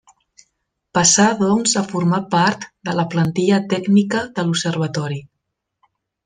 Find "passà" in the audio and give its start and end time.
0.97-1.25